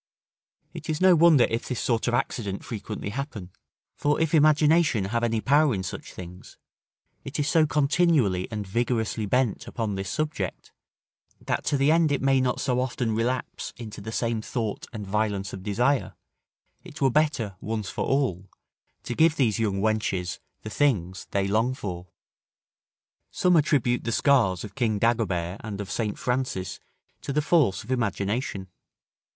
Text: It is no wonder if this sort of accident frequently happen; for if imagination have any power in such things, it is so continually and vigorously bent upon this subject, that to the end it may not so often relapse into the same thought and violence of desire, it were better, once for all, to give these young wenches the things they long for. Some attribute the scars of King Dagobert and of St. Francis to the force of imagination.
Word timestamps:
It 0.73 0.89
is 0.89 0.99
no 0.99 1.15
wonder 1.15 1.43
if 1.43 1.67
this 1.67 1.79
sort 1.79 2.07
of 2.07 2.15
accident 2.15 2.65
frequently 2.65 3.09
happen; 3.11 3.51
for 3.95 4.19
if 4.19 4.33
imagination 4.33 5.05
have 5.05 5.23
any 5.23 5.41
power 5.41 5.75
in 5.75 5.83
such 5.83 6.13
things, 6.13 6.57
it 7.23 7.37
is 7.39 7.47
so 7.47 7.67
continually 7.67 8.47
and 8.51 8.65
vigorously 8.65 9.27
bent 9.27 9.67
upon 9.67 9.93
this 9.93 10.09
subject, 10.09 10.71
that 11.39 11.63
to 11.65 11.77
the 11.77 11.91
end 11.91 12.11
it 12.11 12.19
may 12.19 12.41
not 12.41 12.59
so 12.59 12.79
often 12.79 13.13
relapse 13.13 13.73
into 13.77 14.01
the 14.01 14.11
same 14.11 14.41
thought 14.41 14.87
and 14.91 15.05
violence 15.05 15.53
of 15.53 15.61
desire, 15.61 16.15
it 16.83 16.99
were 16.99 17.11
better, 17.11 17.55
once 17.61 17.91
for 17.91 18.03
all, 18.07 18.49
to 19.03 19.13
give 19.13 19.35
these 19.35 19.59
young 19.59 19.81
wenches 19.81 20.39
the 20.63 20.71
things 20.71 21.27
they 21.29 21.47
long 21.47 21.75
for. 21.75 22.07
Some 23.29 23.55
attribute 23.55 24.03
the 24.03 24.11
scars 24.11 24.63
of 24.63 24.73
King 24.73 24.97
Dagobert 24.97 25.61
and 25.63 25.79
of 25.79 25.91
St. 25.91 26.17
Francis 26.17 26.79
to 27.21 27.31
the 27.31 27.39
force 27.43 27.83
of 27.83 27.91
imagination. 27.91 28.67